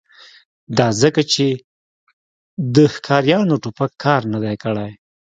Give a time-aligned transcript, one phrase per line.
[0.77, 1.45] دا ځکه چې
[2.75, 4.91] د ښکاریانو ټوپک کار نه دی کړی